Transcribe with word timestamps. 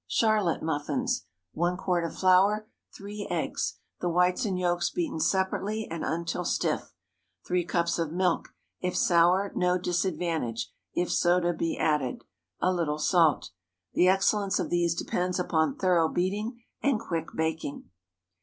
CHARLOTTE 0.09 0.63
MUFFINS. 0.63 1.19
✠ 1.19 1.23
1 1.53 1.77
quart 1.77 2.03
of 2.03 2.15
flour. 2.17 2.67
3 2.97 3.27
eggs—the 3.29 4.09
whites 4.09 4.45
and 4.45 4.57
yolks 4.57 4.89
beaten 4.89 5.19
separately 5.19 5.87
and 5.91 6.03
until 6.03 6.43
stiff. 6.43 6.95
3 7.45 7.63
cups 7.65 7.99
of 7.99 8.11
milk. 8.11 8.49
If 8.79 8.95
sour, 8.97 9.51
no 9.53 9.77
disadvantage, 9.77 10.71
if 10.95 11.11
soda 11.11 11.53
be 11.53 11.77
added. 11.77 12.23
A 12.59 12.73
little 12.73 12.97
salt. 12.97 13.51
The 13.93 14.07
excellence 14.07 14.57
of 14.57 14.71
these 14.71 14.95
depends 14.95 15.37
upon 15.37 15.75
thorough 15.75 16.09
beating 16.09 16.63
and 16.81 16.99
quick 16.99 17.27
baking. 17.35 17.87